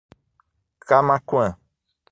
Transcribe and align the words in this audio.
Camaquã 0.89 1.45